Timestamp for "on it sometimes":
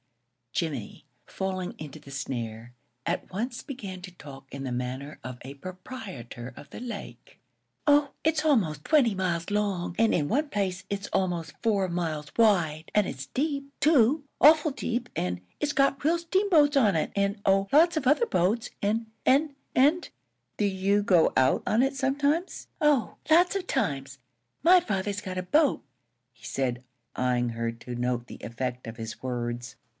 21.65-22.67